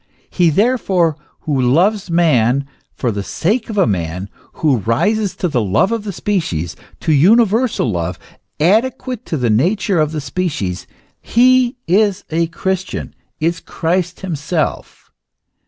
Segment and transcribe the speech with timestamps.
[0.31, 2.65] He therefore who loves man
[2.95, 7.91] for the sake of man, who rises to the love of the species, to universal
[7.91, 8.17] love,
[8.59, 10.87] adequate to the nature of the species,*
[11.21, 15.11] he is a Christian, is Christ him self.